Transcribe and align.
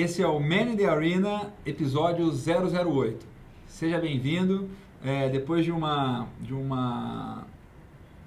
Esse 0.00 0.22
é 0.22 0.28
o 0.28 0.38
Man 0.38 0.70
in 0.70 0.76
the 0.76 0.84
Arena, 0.84 1.52
episódio 1.66 2.30
008. 2.30 3.26
Seja 3.66 3.98
bem-vindo. 3.98 4.70
É, 5.04 5.28
depois 5.28 5.64
de 5.64 5.72
uma, 5.72 6.28
de 6.40 6.54
uma 6.54 7.44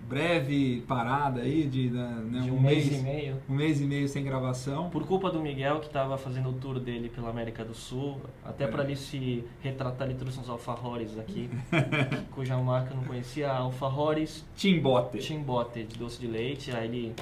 breve 0.01 0.83
parada 0.85 1.39
aí 1.39 1.65
de, 1.65 1.89
né, 1.89 2.41
de 2.41 2.51
um, 2.51 2.57
um, 2.57 2.59
mês, 2.59 2.89
mês, 2.89 2.99
e 2.99 3.03
meio. 3.03 3.37
Um 3.49 3.55
mês 3.55 3.79
e 3.79 3.85
meio 3.85 4.05
sem 4.09 4.21
gravação. 4.21 4.89
Por 4.89 5.07
culpa 5.07 5.31
do 5.31 5.39
Miguel, 5.39 5.79
que 5.79 5.85
estava 5.85 6.17
fazendo 6.17 6.49
o 6.49 6.53
tour 6.53 6.77
dele 6.77 7.07
pela 7.07 7.29
América 7.29 7.63
do 7.63 7.73
Sul. 7.73 8.19
Até 8.43 8.65
é. 8.65 8.67
para 8.67 8.83
ele 8.83 8.97
se 8.97 9.45
retratar, 9.61 10.09
ele 10.09 10.19
trouxe 10.19 10.41
uns 10.41 10.49
alfajores 10.49 11.17
aqui, 11.17 11.49
cuja 12.35 12.57
marca 12.57 12.91
eu 12.91 12.97
não 12.97 13.05
conhecia. 13.05 13.49
Alfajores... 13.49 14.45
Timbote. 14.57 15.19
Timbote, 15.19 15.85
de 15.85 15.97
doce 15.97 16.19
de 16.19 16.27
leite. 16.27 16.69
Aí 16.75 16.85
ele 16.85 17.15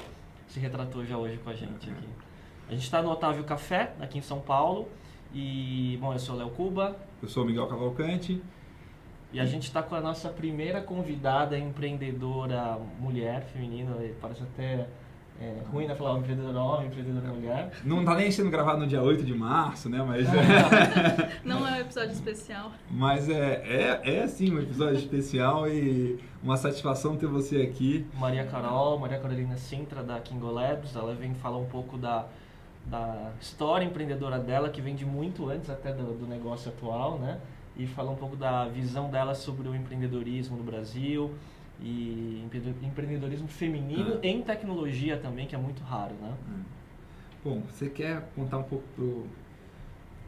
se 0.48 0.58
retratou 0.58 1.06
já 1.06 1.16
hoje 1.16 1.36
com 1.36 1.50
a 1.50 1.54
gente 1.54 1.88
aqui. 1.88 2.29
A 2.70 2.72
gente 2.72 2.84
está 2.84 3.02
no 3.02 3.10
Otávio 3.10 3.42
Café, 3.42 3.94
aqui 3.98 4.18
em 4.18 4.22
São 4.22 4.38
Paulo. 4.38 4.88
E, 5.34 5.98
bom, 6.00 6.12
eu 6.12 6.20
sou 6.20 6.36
o 6.36 6.38
Léo 6.38 6.50
Cuba. 6.50 6.96
Eu 7.20 7.28
sou 7.28 7.42
o 7.42 7.46
Miguel 7.46 7.66
Cavalcante. 7.66 8.40
E 9.32 9.40
a 9.40 9.44
gente 9.44 9.64
está 9.64 9.82
com 9.82 9.96
a 9.96 10.00
nossa 10.00 10.28
primeira 10.28 10.80
convidada 10.80 11.58
empreendedora 11.58 12.78
mulher, 13.00 13.42
feminina, 13.52 13.96
parece 14.20 14.44
até 14.44 14.86
é, 15.40 15.56
ruim 15.72 15.88
né, 15.88 15.96
falar 15.96 16.16
empreendedora 16.16 16.60
homem, 16.60 16.86
empreendedora 16.86 17.26
mulher. 17.32 17.72
Não 17.84 18.00
está 18.00 18.14
nem 18.14 18.30
sendo 18.30 18.50
gravado 18.50 18.78
no 18.78 18.86
dia 18.86 19.02
8 19.02 19.24
de 19.24 19.34
março, 19.34 19.88
né? 19.88 20.04
Mas 20.06 20.28
não, 21.44 21.58
não 21.58 21.68
é 21.68 21.72
um 21.72 21.80
episódio 21.80 22.12
especial. 22.12 22.70
Mas 22.88 23.28
é, 23.28 24.00
é, 24.04 24.18
é 24.18 24.26
sim 24.28 24.54
um 24.54 24.60
episódio 24.60 24.94
especial 24.94 25.68
e 25.68 26.20
uma 26.40 26.56
satisfação 26.56 27.16
ter 27.16 27.26
você 27.26 27.62
aqui. 27.62 28.06
Maria 28.14 28.44
Carol, 28.44 28.96
Maria 28.96 29.18
Carolina 29.18 29.56
Sintra 29.56 30.04
da 30.04 30.20
Kingo 30.20 30.52
Labs, 30.52 30.94
ela 30.94 31.16
vem 31.16 31.34
falar 31.34 31.58
um 31.58 31.66
pouco 31.66 31.98
da, 31.98 32.26
da 32.86 33.32
história 33.40 33.84
empreendedora 33.84 34.38
dela, 34.38 34.70
que 34.70 34.80
vem 34.80 34.94
de 34.94 35.04
muito 35.04 35.48
antes 35.48 35.70
até 35.70 35.92
do, 35.92 36.18
do 36.18 36.26
negócio 36.26 36.70
atual, 36.70 37.18
né? 37.18 37.40
e 37.76 37.86
falar 37.86 38.10
um 38.10 38.16
pouco 38.16 38.36
da 38.36 38.66
visão 38.66 39.10
dela 39.10 39.34
sobre 39.34 39.68
o 39.68 39.74
empreendedorismo 39.74 40.56
no 40.56 40.62
Brasil 40.62 41.32
e 41.80 42.44
empreendedorismo 42.82 43.48
feminino 43.48 44.14
ah. 44.16 44.26
em 44.26 44.42
tecnologia 44.42 45.16
também, 45.16 45.46
que 45.46 45.54
é 45.54 45.58
muito 45.58 45.82
raro, 45.82 46.14
né? 46.16 46.34
Ah. 46.48 46.60
Bom, 47.42 47.62
você 47.70 47.88
quer 47.88 48.28
contar 48.34 48.58
um 48.58 48.64
pouco 48.64 48.84
pro 48.94 49.26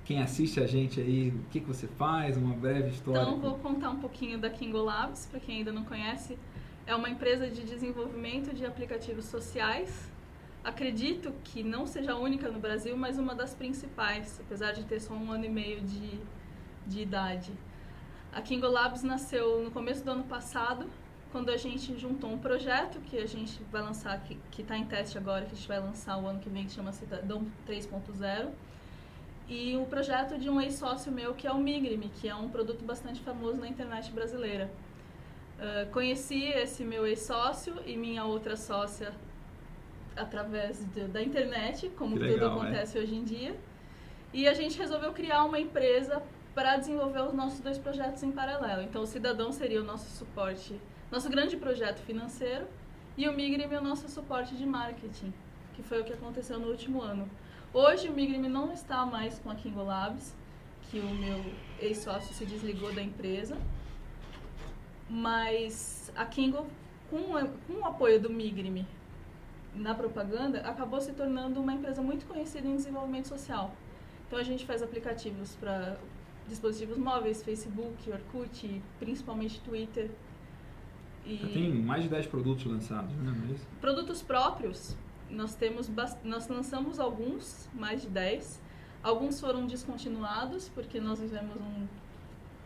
quem 0.04 0.20
assiste 0.20 0.58
a 0.58 0.66
gente 0.66 1.00
aí, 1.00 1.28
o 1.28 1.44
que, 1.50 1.60
que 1.60 1.66
você 1.66 1.86
faz, 1.86 2.36
uma 2.36 2.54
breve 2.54 2.88
história? 2.88 3.20
Então, 3.20 3.38
vou 3.38 3.54
contar 3.58 3.90
um 3.90 4.00
pouquinho 4.00 4.38
da 4.38 4.50
Kingo 4.50 4.82
Labs, 4.82 5.26
para 5.26 5.38
quem 5.38 5.58
ainda 5.58 5.72
não 5.72 5.84
conhece. 5.84 6.36
É 6.86 6.94
uma 6.94 7.08
empresa 7.08 7.48
de 7.48 7.62
desenvolvimento 7.62 8.52
de 8.52 8.66
aplicativos 8.66 9.26
sociais. 9.26 10.10
Acredito 10.64 11.32
que 11.44 11.62
não 11.62 11.86
seja 11.86 12.12
a 12.12 12.18
única 12.18 12.50
no 12.50 12.60
Brasil, 12.60 12.96
mas 12.96 13.18
uma 13.18 13.34
das 13.34 13.54
principais, 13.54 14.40
apesar 14.40 14.72
de 14.72 14.84
ter 14.84 15.00
só 15.00 15.14
um 15.14 15.32
ano 15.32 15.44
e 15.44 15.48
meio 15.48 15.80
de 15.80 16.20
de 16.86 17.00
idade. 17.00 17.52
A 18.32 18.40
Kingo 18.40 18.66
Labs 18.66 19.02
nasceu 19.02 19.62
no 19.62 19.70
começo 19.70 20.04
do 20.04 20.10
ano 20.10 20.24
passado, 20.24 20.86
quando 21.30 21.50
a 21.50 21.56
gente 21.56 21.98
juntou 21.98 22.30
um 22.30 22.38
projeto 22.38 23.00
que 23.00 23.18
a 23.18 23.26
gente 23.26 23.62
vai 23.70 23.82
lançar, 23.82 24.22
que 24.22 24.62
está 24.62 24.76
em 24.76 24.84
teste 24.84 25.16
agora, 25.16 25.46
que 25.46 25.52
a 25.52 25.54
gente 25.54 25.68
vai 25.68 25.80
lançar 25.80 26.18
o 26.18 26.26
ano 26.26 26.40
que 26.40 26.48
vem, 26.48 26.66
que 26.66 26.72
chama 26.72 26.92
Cidadão 26.92 27.46
3.0. 27.66 28.50
E 29.48 29.76
o 29.76 29.84
projeto 29.86 30.38
de 30.38 30.48
um 30.48 30.60
ex-sócio 30.60 31.10
meu, 31.10 31.34
que 31.34 31.46
é 31.46 31.52
o 31.52 31.58
Migrime, 31.58 32.10
que 32.20 32.28
é 32.28 32.34
um 32.34 32.48
produto 32.48 32.84
bastante 32.84 33.20
famoso 33.20 33.58
na 33.58 33.68
internet 33.68 34.10
brasileira. 34.12 34.70
Uh, 35.58 35.90
conheci 35.90 36.44
esse 36.44 36.84
meu 36.84 37.06
ex-sócio 37.06 37.74
e 37.86 37.96
minha 37.96 38.24
outra 38.24 38.56
sócia 38.56 39.12
através 40.16 40.84
de, 40.92 41.04
da 41.04 41.22
internet, 41.22 41.88
como 41.90 42.16
legal, 42.16 42.50
tudo 42.50 42.60
acontece 42.60 42.98
é? 42.98 43.00
hoje 43.00 43.14
em 43.14 43.24
dia. 43.24 43.56
E 44.32 44.48
a 44.48 44.54
gente 44.54 44.78
resolveu 44.78 45.12
criar 45.12 45.44
uma 45.44 45.58
empresa 45.58 46.22
para 46.54 46.76
desenvolver 46.76 47.22
os 47.22 47.32
nossos 47.32 47.60
dois 47.60 47.78
projetos 47.78 48.22
em 48.22 48.30
paralelo. 48.30 48.82
Então, 48.82 49.02
o 49.02 49.06
Cidadão 49.06 49.52
seria 49.52 49.80
o 49.80 49.84
nosso 49.84 50.10
suporte, 50.10 50.78
nosso 51.10 51.28
grande 51.28 51.56
projeto 51.56 52.00
financeiro, 52.00 52.66
e 53.16 53.28
o 53.28 53.32
Migrime 53.32 53.74
é 53.74 53.78
o 53.78 53.82
nosso 53.82 54.08
suporte 54.08 54.54
de 54.54 54.64
marketing, 54.64 55.32
que 55.74 55.82
foi 55.82 56.00
o 56.00 56.04
que 56.04 56.12
aconteceu 56.12 56.58
no 56.58 56.68
último 56.68 57.02
ano. 57.02 57.28
Hoje, 57.72 58.08
o 58.08 58.12
Migrime 58.12 58.48
não 58.48 58.72
está 58.72 59.04
mais 59.04 59.38
com 59.38 59.50
a 59.50 59.54
Kingo 59.54 59.82
Labs, 59.82 60.34
que 60.90 60.98
o 60.98 61.10
meu 61.10 61.42
ex-sócio 61.80 62.34
se 62.34 62.44
desligou 62.44 62.92
da 62.92 63.02
empresa, 63.02 63.56
mas 65.08 66.12
a 66.14 66.24
Kingo, 66.24 66.66
com, 67.10 67.22
com 67.66 67.80
o 67.80 67.86
apoio 67.86 68.20
do 68.20 68.30
Migrime 68.30 68.86
na 69.74 69.94
propaganda, 69.94 70.60
acabou 70.60 71.00
se 71.00 71.12
tornando 71.12 71.60
uma 71.60 71.72
empresa 71.72 72.02
muito 72.02 72.26
conhecida 72.26 72.66
em 72.66 72.76
desenvolvimento 72.76 73.28
social. 73.28 73.74
Então 74.26 74.38
a 74.38 74.42
gente 74.42 74.64
faz 74.64 74.82
aplicativos 74.82 75.54
para 75.56 75.96
dispositivos 76.48 76.98
móveis, 76.98 77.42
Facebook, 77.42 78.10
Orkut, 78.10 78.82
principalmente 78.98 79.60
Twitter. 79.60 80.10
E 81.24 81.36
Já 81.36 81.48
tem 81.48 81.72
mais 81.72 82.02
de 82.02 82.08
10 82.08 82.26
produtos 82.26 82.64
lançados, 82.64 83.14
né? 83.16 83.34
Mas... 83.46 83.60
Produtos 83.80 84.22
próprios, 84.22 84.96
nós 85.30 85.54
temos 85.54 85.90
nós 86.24 86.48
lançamos 86.48 86.98
alguns, 86.98 87.68
mais 87.72 88.02
de 88.02 88.08
10. 88.08 88.60
Alguns 89.02 89.40
foram 89.40 89.66
descontinuados 89.66 90.68
porque 90.68 91.00
nós 91.00 91.20
vivemos 91.20 91.56
um 91.56 91.86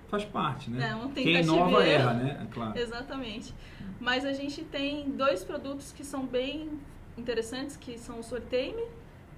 faz 0.09 0.25
parte, 0.25 0.71
né? 0.71 0.91
É, 0.91 0.94
um 0.94 1.11
Quem 1.11 1.41
inova 1.41 1.84
erra, 1.84 2.15
né? 2.15 2.41
É 2.43 2.55
claro. 2.55 2.78
Exatamente. 2.78 3.53
Mas 4.00 4.25
a 4.25 4.33
gente 4.33 4.62
tem 4.65 5.11
dois 5.11 5.43
produtos 5.43 5.93
que 5.93 6.05
são 6.05 6.25
bem 6.25 6.78
interessantes, 7.16 7.77
que 7.77 7.99
são 7.99 8.21
o 8.21 8.22
Sorteio 8.22 8.88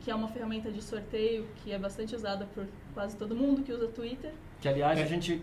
que 0.09 0.11
é 0.11 0.15
uma 0.15 0.29
ferramenta 0.29 0.71
de 0.71 0.83
sorteio 0.83 1.47
que 1.57 1.73
é 1.73 1.79
bastante 1.79 2.15
usada 2.15 2.47
por 2.55 2.67
quase 2.95 3.17
todo 3.17 3.35
mundo 3.35 3.63
que 3.63 3.73
usa 3.73 3.89
Twitter. 3.89 4.33
Que 4.61 4.69
aliás 4.69 4.99
é. 4.99 5.03
a 5.03 5.07
gente 5.07 5.43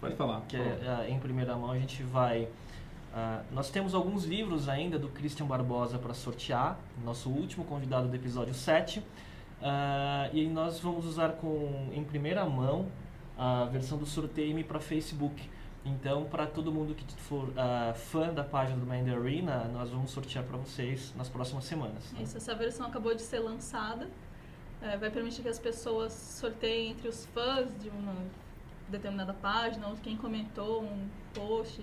pode 0.00 0.14
falar. 0.14 0.42
Que 0.42 0.56
é, 0.56 1.06
é, 1.06 1.10
em 1.10 1.18
primeira 1.18 1.56
mão 1.56 1.70
a 1.70 1.78
gente 1.78 2.02
vai 2.02 2.44
uh, 2.44 3.44
nós 3.52 3.70
temos 3.70 3.94
alguns 3.94 4.24
livros 4.24 4.68
ainda 4.68 4.98
do 4.98 5.08
Christian 5.08 5.46
Barbosa 5.46 5.98
para 5.98 6.14
sortear, 6.14 6.78
nosso 7.04 7.28
último 7.28 7.64
convidado 7.64 8.08
do 8.08 8.14
episódio 8.14 8.54
7. 8.54 9.00
Uh, 9.00 9.02
ah, 9.60 10.30
e 10.32 10.46
nós 10.46 10.78
vamos 10.78 11.04
usar 11.04 11.32
com 11.32 11.88
em 11.92 12.04
primeira 12.04 12.44
mão 12.44 12.86
a 13.36 13.64
versão 13.64 13.98
do 13.98 14.06
sorteio 14.06 14.64
para 14.64 14.78
Facebook. 14.78 15.50
Então, 15.88 16.24
para 16.24 16.46
todo 16.46 16.70
mundo 16.70 16.94
que 16.94 17.04
for 17.14 17.48
uh, 17.48 17.94
fã 17.94 18.32
da 18.32 18.44
página 18.44 18.78
do 18.78 18.86
Mind 18.86 19.08
Arena, 19.08 19.64
nós 19.72 19.90
vamos 19.90 20.10
sortear 20.10 20.44
para 20.44 20.56
vocês 20.58 21.14
nas 21.16 21.28
próximas 21.28 21.64
semanas. 21.64 22.12
Né? 22.12 22.22
Isso, 22.22 22.36
essa 22.36 22.54
versão 22.54 22.86
acabou 22.86 23.14
de 23.14 23.22
ser 23.22 23.38
lançada. 23.38 24.08
É, 24.82 24.96
vai 24.96 25.10
permitir 25.10 25.42
que 25.42 25.48
as 25.48 25.58
pessoas 25.58 26.12
sorteiem 26.12 26.92
entre 26.92 27.08
os 27.08 27.26
fãs 27.26 27.68
de 27.80 27.88
uma 27.88 28.14
determinada 28.88 29.34
página 29.34 29.88
ou 29.88 29.96
quem 29.96 30.16
comentou 30.16 30.82
um 30.82 31.08
post. 31.34 31.82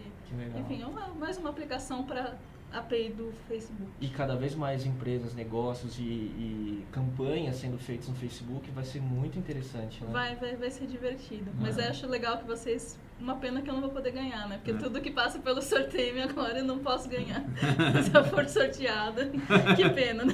Enfim, 0.59 0.81
é 0.81 0.85
uma, 0.85 1.07
mais 1.09 1.37
uma 1.37 1.49
aplicação 1.49 2.03
para 2.03 2.35
API 2.71 3.09
do 3.09 3.31
Facebook. 3.47 3.89
E 4.01 4.07
cada 4.09 4.35
vez 4.35 4.53
mais 4.55 4.85
empresas, 4.85 5.33
negócios 5.33 5.97
e, 5.97 6.01
e, 6.01 6.85
campanhas 6.91 7.55
sendo 7.55 7.77
feitas 7.77 8.07
no 8.09 8.15
Facebook 8.15 8.69
vai 8.71 8.83
ser 8.83 9.01
muito 9.01 9.39
interessante, 9.39 10.03
né? 10.03 10.09
Vai, 10.11 10.35
vai, 10.35 10.55
vai 10.55 10.69
ser 10.69 10.85
divertido. 10.87 11.51
Mas 11.59 11.77
eu 11.77 11.85
acho 11.85 12.07
legal 12.07 12.37
que 12.37 12.45
vocês... 12.45 12.99
Uma 13.19 13.37
pena 13.37 13.61
que 13.61 13.69
eu 13.69 13.73
não 13.73 13.81
vou 13.81 13.91
poder 13.91 14.11
ganhar, 14.11 14.47
né? 14.49 14.57
Porque 14.57 14.71
é. 14.71 14.77
tudo 14.77 14.99
que 14.99 15.09
passa 15.09 15.39
pelo 15.39 15.61
sorteio 15.63 16.21
agora 16.21 16.59
eu 16.59 16.65
não 16.65 16.79
posso 16.79 17.07
ganhar. 17.07 17.43
se 18.03 18.13
eu 18.13 18.23
for 18.25 18.45
sorteada. 18.47 19.31
que 19.75 19.89
pena, 19.91 20.25
né? 20.25 20.33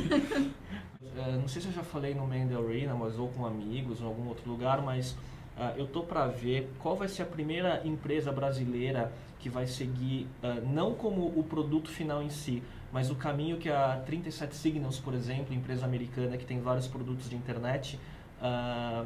É, 1.15 1.31
não 1.33 1.47
sei 1.47 1.61
se 1.61 1.67
eu 1.67 1.73
já 1.73 1.83
falei 1.83 2.15
no 2.15 2.25
Mendel 2.25 2.67
Arena, 2.67 2.95
mas 2.95 3.19
ou 3.19 3.27
com 3.29 3.45
amigos, 3.45 4.01
em 4.01 4.05
algum 4.05 4.27
outro 4.27 4.49
lugar, 4.49 4.81
mas 4.81 5.15
uh, 5.57 5.77
eu 5.77 5.87
tô 5.87 6.03
para 6.03 6.27
ver 6.27 6.69
qual 6.79 6.95
vai 6.95 7.07
ser 7.07 7.23
a 7.23 7.25
primeira 7.25 7.81
empresa 7.85 8.31
brasileira 8.31 9.11
que 9.39 9.49
vai 9.49 9.65
seguir 9.65 10.27
uh, 10.43 10.65
não 10.71 10.93
como 10.93 11.27
o 11.27 11.43
produto 11.43 11.89
final 11.89 12.21
em 12.21 12.29
si, 12.29 12.61
mas 12.91 13.09
o 13.09 13.15
caminho 13.15 13.57
que 13.57 13.69
a 13.69 14.01
37 14.05 14.55
Signals, 14.55 14.99
por 14.99 15.13
exemplo, 15.13 15.53
empresa 15.53 15.85
americana 15.85 16.37
que 16.37 16.45
tem 16.45 16.59
vários 16.59 16.87
produtos 16.87 17.29
de 17.29 17.35
internet, 17.35 17.99
uh, 18.41 19.05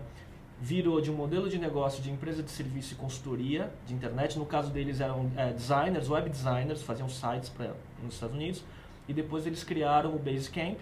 virou 0.59 1.01
de 1.01 1.11
um 1.11 1.15
modelo 1.15 1.49
de 1.49 1.59
negócio 1.59 2.01
de 2.01 2.09
empresa 2.09 2.41
de 2.41 2.49
serviço 2.49 2.93
e 2.93 2.95
consultoria 2.95 3.71
de 3.85 3.93
internet. 3.93 4.39
No 4.39 4.45
caso 4.45 4.71
deles 4.71 4.99
eram 4.99 5.25
uh, 5.25 5.53
designers, 5.53 6.09
web 6.09 6.29
designers, 6.29 6.81
faziam 6.81 7.07
sites 7.07 7.49
pra, 7.49 7.73
nos 8.03 8.15
Estados 8.15 8.35
Unidos, 8.35 8.63
e 9.07 9.13
depois 9.13 9.45
eles 9.45 9.63
criaram 9.63 10.15
o 10.15 10.19
Basecamp, 10.19 10.77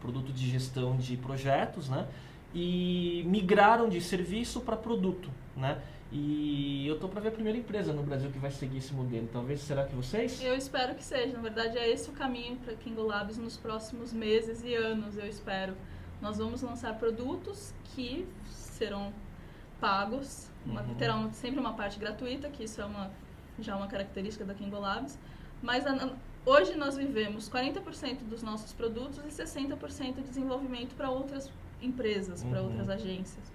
produto 0.00 0.32
de 0.32 0.50
gestão 0.50 0.96
de 0.96 1.16
projetos, 1.16 1.88
né? 1.88 2.06
E 2.54 3.24
migraram 3.26 3.88
de 3.88 4.00
serviço 4.00 4.60
para 4.60 4.76
produto, 4.76 5.30
né? 5.56 5.80
E 6.14 6.86
eu 6.86 6.98
tô 7.00 7.08
para 7.08 7.22
ver 7.22 7.28
a 7.28 7.32
primeira 7.32 7.58
empresa 7.58 7.90
no 7.90 8.02
Brasil 8.02 8.30
que 8.30 8.38
vai 8.38 8.50
seguir 8.50 8.78
esse 8.78 8.92
modelo. 8.92 9.26
Talvez 9.32 9.60
será 9.60 9.84
que 9.86 9.94
vocês? 9.94 10.42
Eu 10.42 10.54
espero 10.54 10.94
que 10.94 11.02
seja. 11.02 11.32
Na 11.32 11.40
verdade, 11.40 11.78
é 11.78 11.90
esse 11.90 12.10
o 12.10 12.12
caminho 12.12 12.56
para 12.56 12.74
Kingo 12.74 13.02
Labs 13.02 13.38
nos 13.38 13.56
próximos 13.56 14.12
meses 14.12 14.62
e 14.62 14.74
anos, 14.74 15.16
eu 15.16 15.26
espero. 15.26 15.74
Nós 16.20 16.36
vamos 16.36 16.60
lançar 16.60 16.98
produtos 16.98 17.72
que 17.84 18.26
serão 18.44 19.10
pagos, 19.80 20.50
uma, 20.66 20.82
uhum. 20.82 20.94
terão 20.94 21.32
sempre 21.32 21.58
uma 21.58 21.72
parte 21.72 21.98
gratuita, 21.98 22.48
que 22.50 22.64
isso 22.64 22.80
é 22.80 22.84
uma 22.84 23.10
já 23.58 23.76
uma 23.76 23.86
característica 23.86 24.44
da 24.44 24.54
Kingo 24.54 24.78
Labs. 24.78 25.18
Mas 25.62 25.86
a, 25.86 26.10
hoje 26.44 26.74
nós 26.76 26.96
vivemos 26.96 27.48
40% 27.48 28.18
dos 28.28 28.42
nossos 28.42 28.72
produtos 28.72 29.18
e 29.18 29.28
60% 29.28 30.16
de 30.16 30.22
desenvolvimento 30.22 30.94
para 30.94 31.10
outras 31.10 31.50
empresas, 31.82 32.42
para 32.44 32.60
Uhum. 32.60 32.68
outras 32.68 32.88
agências. 32.88 33.52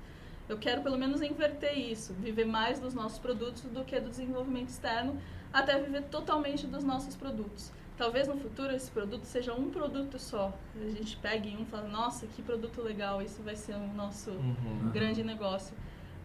Eu 0.49 0.57
quero 0.57 0.81
pelo 0.81 0.97
menos 0.97 1.21
inverter 1.21 1.77
isso, 1.77 2.13
viver 2.13 2.45
mais 2.45 2.79
dos 2.79 2.93
nossos 2.93 3.19
produtos 3.19 3.63
do 3.63 3.83
que 3.83 3.99
do 3.99 4.09
desenvolvimento 4.09 4.69
externo, 4.69 5.17
até 5.51 5.77
viver 5.79 6.03
totalmente 6.03 6.65
dos 6.67 6.83
nossos 6.83 7.15
produtos. 7.15 7.71
Talvez 7.97 8.27
no 8.27 8.37
futuro 8.37 8.71
esse 8.73 8.91
produto 8.91 9.23
seja 9.25 9.53
um 9.53 9.69
produto 9.71 10.19
só. 10.19 10.53
A 10.75 10.89
gente 10.89 11.17
pegue 11.17 11.49
um 11.57 11.63
e 11.63 11.65
fala, 11.65 11.87
nossa, 11.89 12.27
que 12.27 12.41
produto 12.43 12.81
legal, 12.81 13.21
isso 13.21 13.41
vai 13.41 13.55
ser 13.55 13.73
o 13.75 13.87
nosso 13.95 14.29
Uhum. 14.31 14.91
grande 14.93 15.23
negócio. 15.23 15.75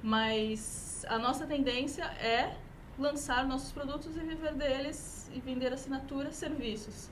Mas 0.02 1.04
a 1.08 1.18
nossa 1.18 1.46
tendência 1.46 2.04
é 2.04 2.54
lançar 2.98 3.46
nossos 3.46 3.72
produtos 3.72 4.14
e 4.16 4.20
viver 4.20 4.52
deles 4.54 5.30
e 5.34 5.40
vender 5.40 5.72
assinatura, 5.72 6.30
serviços. 6.30 7.08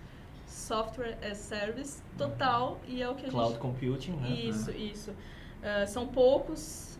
Software 0.50 1.16
as 1.22 1.38
service 1.38 2.02
total 2.18 2.80
e 2.86 3.00
é 3.00 3.08
o 3.08 3.14
que 3.14 3.26
a 3.26 3.30
Cloud 3.30 3.50
gente 3.52 3.60
computing, 3.60 4.12
né? 4.12 4.30
isso, 4.30 4.70
isso. 4.72 5.12
Ah, 5.62 5.86
são 5.86 6.06
poucos 6.08 6.98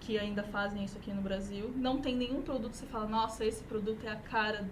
que 0.00 0.18
ainda 0.18 0.42
fazem 0.42 0.82
isso 0.84 0.96
aqui 0.96 1.12
no 1.12 1.20
Brasil. 1.20 1.70
Não 1.76 2.00
tem 2.00 2.16
nenhum 2.16 2.40
produto 2.42 2.70
que 2.72 2.78
você 2.78 2.86
fala, 2.86 3.06
nossa, 3.06 3.44
esse 3.44 3.62
produto 3.64 4.04
é 4.06 4.10
a 4.10 4.16
cara, 4.16 4.64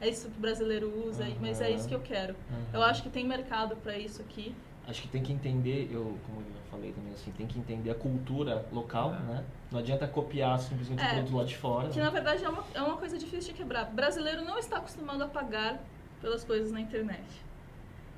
é 0.00 0.08
isso 0.08 0.28
que 0.30 0.38
o 0.38 0.40
brasileiro 0.40 1.06
usa, 1.06 1.26
mas 1.40 1.60
é 1.60 1.70
isso 1.70 1.86
que 1.86 1.94
eu 1.94 2.00
quero. 2.00 2.34
Uhum. 2.50 2.64
Eu 2.72 2.82
acho 2.82 3.02
que 3.02 3.10
tem 3.10 3.26
mercado 3.26 3.76
para 3.76 3.96
isso 3.98 4.22
aqui. 4.22 4.54
Acho 4.88 5.02
que 5.02 5.08
tem 5.08 5.22
que 5.22 5.32
entender, 5.32 5.88
eu, 5.92 6.16
como 6.26 6.40
eu 6.40 6.46
falei 6.70 6.92
também, 6.92 7.12
assim, 7.12 7.30
tem 7.32 7.46
que 7.46 7.58
entender 7.58 7.90
a 7.90 7.94
cultura 7.94 8.66
local, 8.72 9.14
É. 9.14 9.18
né? 9.20 9.44
Não 9.70 9.78
adianta 9.78 10.08
copiar 10.08 10.58
simplesmente 10.58 11.00
o 11.02 11.06
É, 11.06 11.12
produto 11.14 11.36
lá 11.36 11.44
de 11.44 11.56
fora. 11.56 11.88
Que 11.90 11.98
né? 11.98 12.04
na 12.04 12.10
verdade 12.10 12.42
é 12.42 12.48
uma, 12.48 12.64
é 12.74 12.80
uma 12.80 12.96
coisa 12.96 13.18
difícil 13.18 13.52
de 13.52 13.58
quebrar. 13.58 13.88
O 13.88 13.94
brasileiro 13.94 14.42
não 14.44 14.58
está 14.58 14.78
acostumado 14.78 15.22
a 15.22 15.28
pagar 15.28 15.78
pelas 16.20 16.42
coisas 16.42 16.72
na 16.72 16.80
internet. 16.80 17.22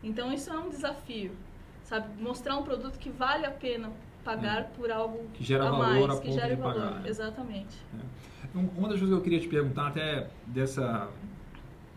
Então 0.02 0.32
isso 0.32 0.50
é 0.50 0.58
um 0.58 0.68
desafio, 0.68 1.32
sabe? 1.84 2.06
Mostrar 2.20 2.56
um 2.56 2.62
produto 2.62 2.98
que 2.98 3.10
vale 3.10 3.46
a 3.46 3.50
pena 3.50 3.90
pagar 4.24 4.64
por 4.76 4.90
algo 4.90 5.28
Que 5.34 5.44
gera 5.44 5.66
a 5.68 5.70
valor 5.70 6.08
mais, 6.08 6.18
a 6.18 6.20
que 6.22 6.30
de 6.56 6.62
valor. 6.62 6.74
pagar, 6.74 7.00
né? 7.00 7.08
Exatamente. 7.08 7.76
Um- 8.54 8.68
Uma 8.78 8.88
das 8.88 8.98
coisas 8.98 9.08
que 9.08 9.14
eu 9.14 9.20
queria 9.20 9.40
te 9.40 9.48
perguntar, 9.48 9.88
até 9.88 10.28
dessa. 10.46 11.08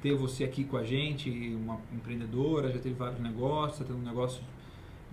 ter 0.01 0.13
você 0.13 0.43
aqui 0.43 0.63
com 0.63 0.77
a 0.77 0.83
gente, 0.83 1.29
uma 1.55 1.79
empreendedora, 1.91 2.71
já 2.71 2.77
teve 2.77 2.93
vários 2.93 3.19
negócios, 3.19 3.79
está 3.81 3.85
tendo 3.91 3.97
um 4.03 4.07
negócio 4.07 4.39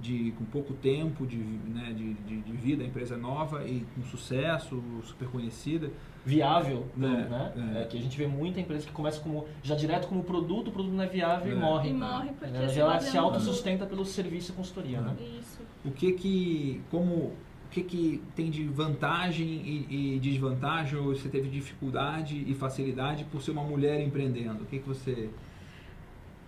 de, 0.02 0.32
com 0.32 0.44
pouco 0.44 0.74
tempo 0.74 1.24
de, 1.26 1.36
né, 1.36 1.94
de, 1.96 2.12
de, 2.14 2.40
de 2.42 2.52
vida, 2.52 2.82
a 2.82 2.86
empresa 2.86 3.14
é 3.14 3.16
nova 3.16 3.64
e 3.64 3.86
com 3.94 4.02
sucesso, 4.02 4.82
super 5.04 5.28
conhecida. 5.28 5.90
Viável, 6.24 6.86
É, 6.96 7.00
né? 7.00 7.52
é. 7.76 7.82
É. 7.82 7.84
que 7.86 7.96
a 7.96 8.00
gente 8.00 8.16
vê 8.16 8.26
muita 8.26 8.60
empresa 8.60 8.86
que 8.86 8.92
começa 8.92 9.20
como 9.20 9.46
já 9.62 9.74
direto 9.74 10.06
como 10.08 10.22
produto, 10.22 10.68
o 10.68 10.72
produto 10.72 10.92
não 10.92 11.02
é 11.04 11.06
viável 11.06 11.52
É. 11.52 11.56
e 11.56 11.58
morre. 11.58 11.90
E 11.90 11.92
morre 11.94 12.30
porque 12.38 12.56
Ela 12.56 12.92
baseia 12.94 13.12
se 13.12 13.18
autossustenta 13.18 13.86
pelo 13.86 14.04
serviço 14.04 14.52
e 14.52 14.54
consultoria, 14.54 15.00
né? 15.00 15.16
Isso. 15.40 15.60
O 15.84 15.90
que 15.90 16.12
que, 16.12 16.80
como, 16.90 17.14
o 17.14 17.68
que 17.70 17.82
que 17.82 18.22
tem 18.36 18.50
de 18.50 18.64
vantagem 18.64 19.46
e, 19.46 20.14
e 20.16 20.18
desvantagem, 20.20 20.98
ou 20.98 21.06
você 21.14 21.28
teve 21.28 21.48
dificuldade 21.48 22.44
e 22.46 22.54
facilidade 22.54 23.24
por 23.24 23.40
ser 23.42 23.52
uma 23.52 23.64
mulher 23.64 24.00
empreendendo? 24.00 24.62
O 24.64 24.66
que 24.66 24.78
que 24.78 24.88
você... 24.88 25.30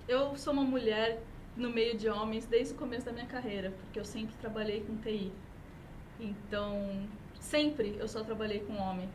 Eu 0.06 0.37
sou 0.37 0.53
uma 0.53 0.62
mulher 0.65 1.21
no 1.56 1.71
meio 1.71 1.97
de 1.97 2.09
homens 2.09 2.47
desde 2.47 2.75
o 2.75 2.77
começo 2.77 3.06
da 3.06 3.12
minha 3.12 3.27
carreira, 3.27 3.71
porque 3.71 3.99
eu 3.99 4.05
sempre 4.05 4.35
trabalhei 4.37 4.81
com 4.81 4.97
TI. 4.97 5.33
Então, 6.19 7.06
sempre 7.41 7.97
eu 7.99 8.09
só 8.09 8.23
trabalhei 8.25 8.61
com 8.61 8.77
homem. 8.77 9.09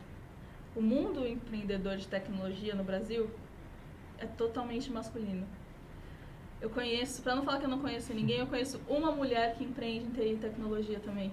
O 0.74 0.80
mundo 0.80 1.26
empreendedor 1.26 1.96
de 1.96 2.06
tecnologia 2.06 2.74
no 2.74 2.84
Brasil 2.84 3.30
é 4.18 4.26
totalmente 4.26 4.90
masculino. 4.90 5.46
Eu 6.60 6.70
conheço, 6.70 7.22
para 7.22 7.34
não 7.34 7.42
falar 7.42 7.58
que 7.58 7.64
eu 7.64 7.70
não 7.70 7.80
conheço 7.80 8.12
ninguém, 8.12 8.38
eu 8.38 8.46
conheço 8.46 8.80
uma 8.86 9.10
mulher 9.10 9.54
que 9.56 9.64
empreende 9.64 10.06
em 10.06 10.10
TI 10.10 10.34
e 10.34 10.36
tecnologia 10.36 11.00
também, 11.00 11.32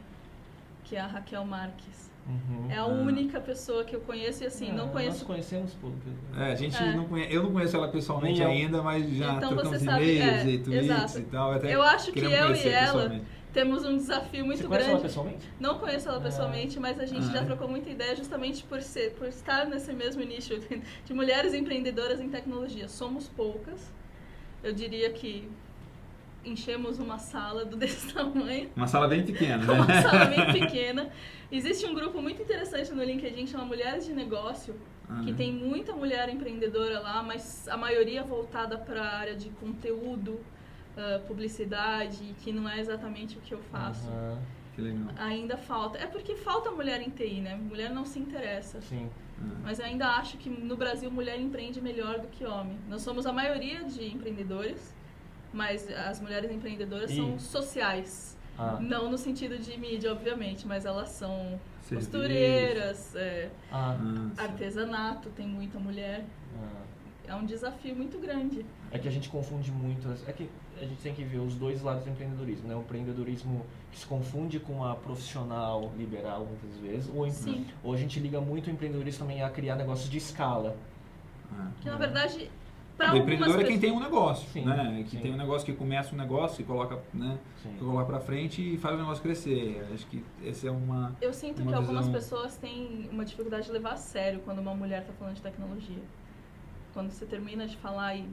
que 0.86 0.96
é 0.96 1.02
a 1.02 1.08
Raquel 1.08 1.46
Marques. 1.46 2.10
Uhum. 2.28 2.70
É 2.70 2.78
a 2.78 2.82
Ah. 2.82 2.88
única 2.88 3.40
pessoa 3.40 3.84
que 3.86 3.96
eu 3.96 4.02
conheço 4.02 4.44
e 4.44 4.48
assim, 4.48 4.70
não 4.70 4.86
Nós 4.86 4.92
conheço 4.92 5.26
conhecemos 5.26 5.74
pouco. 5.76 5.96
É, 6.38 6.52
a 6.52 6.56
gente 6.56 6.76
É. 6.76 6.94
não 6.94 7.06
conhece, 7.06 7.34
eu 7.34 7.44
não 7.44 7.52
conheço 7.54 7.78
ela 7.78 7.88
pessoalmente 7.88 8.42
eu. 8.42 8.48
ainda, 8.48 8.82
mas 8.84 9.10
já 9.16 9.34
Então 9.36 9.50
trocamos 9.56 9.80
você 9.80 9.86
sabe- 9.86 10.16
e-mails 10.18 10.46
é, 10.46 10.50
e 10.50 10.58
tweets 10.60 10.84
exato. 10.90 11.20
e 11.20 11.24
tal. 11.24 11.52
Até 11.54 11.74
Eu 11.74 11.82
acho 11.82 12.12
que 12.12 12.20
eu 12.20 12.30
e 12.30 12.34
ela 12.70 13.22
temos 13.54 13.86
um 13.86 13.96
desafio 13.96 14.46
muito 14.46 14.58
Você 14.62 14.68
conhece 14.68 14.86
grande. 14.86 14.92
ela 15.00 15.02
pessoalmente? 15.08 15.48
Não 15.60 15.80
conheço 15.80 16.10
ela 16.10 16.18
Ah. 16.18 16.22
pessoalmente, 16.22 16.80
mas 16.80 17.00
a 17.00 17.06
gente 17.06 17.26
Ah, 17.30 17.32
já 17.34 17.40
é? 17.42 17.46
trocou 17.46 17.68
muita 17.70 17.90
ideia 17.90 18.14
justamente 18.16 18.64
por 18.66 18.82
ser, 18.82 19.14
por 19.14 19.28
estar 19.30 19.66
nesse 19.66 19.94
mesmo 19.94 20.22
nicho 20.24 20.60
de 21.06 21.14
mulheres 21.14 21.54
empreendedoras 21.54 22.20
em 22.20 22.30
tecnologia. 22.30 22.88
Somos 22.90 23.28
poucas. 23.30 23.94
Eu 24.62 24.74
diria 24.74 25.10
que 25.12 25.50
enchemos 26.48 27.00
uma 27.00 27.18
sala 27.18 27.66
do 27.66 27.76
desse 27.78 28.14
tamanho, 28.14 28.70
Uma 28.76 28.88
sala 28.88 29.08
bem 29.08 29.24
pequena, 29.24 29.64
uma 29.72 29.86
né? 29.86 30.02
sala 30.02 30.26
bem 30.26 30.46
pequena. 30.60 31.10
Existe 31.52 31.86
um 31.86 31.94
grupo 31.94 32.22
muito 32.22 32.42
interessante 32.42 32.92
no 32.92 33.04
LinkedIn 33.04 33.46
que 33.46 33.52
chama 33.52 33.66
Mulheres 33.66 34.06
de 34.06 34.14
Negócio, 34.14 34.74
que 35.24 35.32
Ah, 35.32 35.34
tem 35.36 35.54
muita 35.54 35.94
mulher 35.94 36.28
empreendedora 36.30 37.00
lá, 37.00 37.24
mas 37.24 37.68
a 37.70 37.78
maioria 37.78 38.24
voltada 38.24 38.78
para 38.78 39.02
a 39.02 39.18
área 39.18 39.36
de 39.36 39.50
conteúdo, 39.52 40.40
ah, 40.98 41.22
publicidade, 41.28 42.36
que 42.42 42.52
não 42.52 42.68
é 42.68 42.80
exatamente 42.80 43.38
o 43.38 43.42
que 43.42 43.54
eu 43.54 43.62
faço. 43.72 44.10
Aham, 44.10 44.38
Que 44.76 44.82
legal. 44.82 45.08
Ainda 45.18 45.56
falta. 45.58 45.98
É 45.98 46.06
porque 46.06 46.36
falta 46.36 46.70
mulher 46.72 47.02
em 47.02 47.10
TI, 47.10 47.40
né? 47.42 47.56
Mulher 47.56 47.90
não 47.92 48.04
se 48.06 48.20
interessa. 48.20 48.82
Sim. 48.82 49.10
Ah. 49.42 49.46
Mas 49.64 49.80
ainda 49.80 50.08
acho 50.18 50.38
que 50.38 50.50
no 50.50 50.76
Brasil 50.76 51.10
mulher 51.10 51.40
empreende 51.40 51.80
melhor 51.80 52.20
do 52.20 52.28
que 52.28 52.44
homem. 52.46 52.78
Nós 52.90 53.02
somos 53.04 53.26
a 53.26 53.32
maioria 53.32 53.84
de 53.86 54.06
empreendedores, 54.14 54.94
mas 55.58 55.90
as 55.92 56.22
mulheres 56.22 56.52
empreendedoras 56.52 57.10
E- 57.12 57.16
são 57.16 57.40
sociais. 57.40 58.38
Ah, 58.60 58.78
Não 58.82 59.10
no 59.12 59.18
sentido 59.18 59.58
de 59.60 59.78
mídia, 59.80 60.12
obviamente, 60.12 60.66
mas 60.68 60.84
elas 60.86 61.10
são 61.10 61.60
Serviço. 61.82 62.10
costureiras, 62.12 63.16
é, 63.16 63.50
ah, 63.72 63.96
artesanato, 64.38 65.30
tem 65.32 65.48
muita 65.48 65.80
mulher. 65.80 66.24
ah. 66.60 66.84
É 67.30 67.36
um 67.36 67.46
desafio 67.46 67.94
muito 67.94 68.18
grande. 68.20 68.66
É 68.90 68.98
que 68.98 69.06
a 69.06 69.12
gente 69.12 69.28
confunde 69.28 69.70
muito. 69.70 70.08
É 70.26 70.32
que 70.32 70.50
a 70.82 70.86
gente 70.86 71.02
tem 71.02 71.14
que 71.14 71.26
ver 71.26 71.40
os 71.40 71.56
dois 71.56 71.82
lados 71.82 72.06
do 72.06 72.10
empreendedorismo, 72.10 72.70
né? 72.70 72.74
O 72.76 72.80
empreendedorismo 72.80 73.66
que 73.92 74.00
se 74.00 74.06
confunde 74.06 74.60
com 74.62 74.82
a 74.86 74.96
profissional 74.96 75.92
liberal 75.98 76.46
muitas 76.46 76.80
vezes, 76.80 77.12
ou, 77.14 77.30
Sim. 77.30 77.66
ou 77.84 77.94
a 77.94 77.98
gente 77.98 78.18
liga 78.18 78.40
muito 78.40 78.68
o 78.68 78.70
empreendedorismo 78.72 79.26
também 79.28 79.44
a 79.44 79.50
criar 79.50 79.76
negócios 79.76 80.10
de 80.10 80.18
escala. 80.18 80.78
Ah. 81.52 81.68
Que 81.82 81.90
na 81.90 81.98
verdade, 81.98 82.50
para 82.98 83.08
O 83.08 83.10
algumas 83.18 83.34
empreendedor 83.34 83.62
é 83.62 83.68
quem 83.68 83.80
tem 83.80 83.92
um 83.92 84.00
negócio, 84.00 84.50
Sim, 84.50 84.66
né? 84.66 85.04
Que 85.04 85.12
sim. 85.12 85.20
tem 85.20 85.32
um 85.34 85.38
negócio 85.38 85.66
que 85.66 85.74
começa 85.74 86.14
um 86.16 86.18
negócio 86.18 86.62
e 86.62 86.64
coloca, 86.66 87.00
né? 87.14 87.38
Sim. 87.62 87.76
Coloca 87.80 88.06
pra 88.06 88.20
frente 88.20 88.74
e 88.74 88.78
faz 88.78 88.96
o 88.96 88.98
negócio 88.98 89.22
crescer. 89.22 89.86
Acho 89.94 90.06
que 90.08 90.24
essa 90.44 90.68
é 90.68 90.72
uma... 90.72 91.16
Eu 91.22 91.32
sinto 91.34 91.62
uma 91.62 91.72
que 91.72 91.78
algumas 91.78 92.08
visão- 92.08 92.14
pessoas 92.20 92.58
têm 92.58 93.08
uma 93.12 93.24
dificuldade 93.24 93.68
de 93.68 93.72
levar 93.72 93.94
a 93.94 93.98
sério 93.98 94.42
quando 94.44 94.60
uma 94.60 94.74
mulher 94.74 95.02
está 95.02 95.14
falando 95.14 95.36
de 95.36 95.42
tecnologia. 95.42 96.02
Quando 96.94 97.12
você 97.12 97.26
termina 97.26 97.68
de 97.68 97.78
falar 97.78 98.16
e 98.16 98.28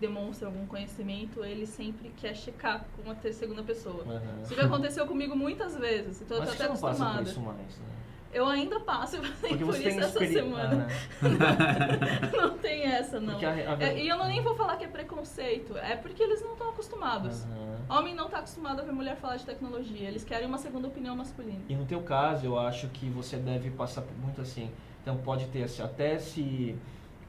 demonstra 0.00 0.46
algum 0.46 0.64
conhecimento, 0.66 1.42
ele 1.44 1.66
sempre 1.66 2.10
quer 2.16 2.34
checar 2.36 2.84
com 2.94 3.02
uma 3.02 3.14
ter- 3.14 3.32
segunda 3.32 3.62
pessoa. 3.62 4.04
Aham. 4.06 4.42
Isso 4.44 4.54
já 4.54 4.64
aconteceu 4.66 5.06
comigo 5.06 5.34
muitas 5.34 5.76
vezes, 5.76 6.22
então 6.22 6.36
eu 6.36 6.40
Mas 6.42 6.50
tô 6.50 6.56
você 6.56 6.62
até 6.62 6.72
não 6.72 6.80
passa 6.80 6.94
por 7.04 7.04
acostumada. 7.04 7.30
isso 7.30 7.40
mais, 7.40 7.78
né? 7.78 7.86
Eu 8.32 8.46
ainda 8.46 8.78
passo 8.80 9.16
e 9.16 9.20
Porque 9.20 9.64
por 9.64 9.74
isso 9.74 10.00
essa 10.00 10.18
semana. 10.18 10.86
não 12.36 12.58
tem 12.58 12.82
essa, 12.84 13.18
não. 13.18 13.38
A- 13.38 13.50
a- 13.50 13.82
É, 13.82 13.98
e 14.02 14.08
eu 14.08 14.18
não, 14.18 14.26
nem 14.28 14.42
vou 14.42 14.54
falar 14.54 14.76
que 14.76 14.84
é 14.84 14.88
preconceito, 14.88 15.76
é 15.78 15.96
porque 15.96 16.22
eles 16.22 16.42
não 16.42 16.52
estão 16.52 16.68
acostumados. 16.68 17.44
Aham. 17.44 17.98
Homem 17.98 18.14
não 18.14 18.26
está 18.26 18.38
acostumado 18.38 18.80
a 18.80 18.84
ver 18.84 18.92
mulher 18.92 19.16
falar 19.16 19.36
de 19.36 19.46
tecnologia, 19.46 20.06
eles 20.08 20.24
querem 20.24 20.46
uma 20.46 20.58
segunda 20.58 20.88
opinião 20.88 21.16
masculina. 21.16 21.60
E 21.70 21.74
no 21.74 21.86
teu 21.86 22.02
caso, 22.02 22.44
eu 22.44 22.58
acho 22.58 22.88
que 22.88 23.08
você 23.08 23.36
deve 23.38 23.70
passar 23.70 24.02
por 24.02 24.14
muito 24.18 24.42
assim. 24.42 24.70
Então 25.02 25.16
pode 25.18 25.46
ter 25.46 25.60
esse- 25.60 25.80
até 25.80 26.14
esse 26.16 26.76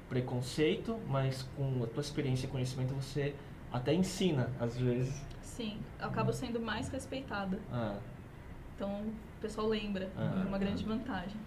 preconceito, 0.10 1.00
mas 1.08 1.44
com 1.56 1.84
a 1.84 1.88
tua 1.88 2.01
experiência 2.01 2.46
e 2.46 2.50
conhecimento 2.50 2.94
você 2.94 3.34
até 3.72 3.94
ensina, 3.94 4.50
às 4.60 4.75
vezes. 4.77 5.22
Sim, 5.41 5.77
eu 6.00 6.08
acabo 6.08 6.34
sendo 6.34 6.60
mais 6.60 6.89
respeitada. 6.89 7.60
Ah, 7.72 7.96
Então 8.75 9.03
o 9.39 9.41
pessoal 9.41 9.67
lembra, 9.67 10.10
Ah, 10.17 10.43
é 10.46 10.48
uma 10.48 10.58
grande 10.60 10.84
vantagem. 10.84 11.38